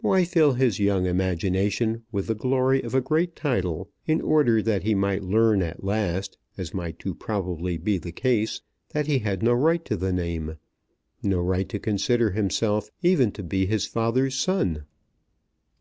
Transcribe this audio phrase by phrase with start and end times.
[0.00, 4.84] Why fill his young imagination with the glory of a great title in order that
[4.84, 8.60] he might learn at last, as might too probably be the case,
[8.90, 10.54] that he had no right to the name,
[11.20, 14.84] no right to consider himself even to be his father's son?